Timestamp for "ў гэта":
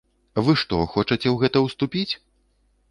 1.31-1.57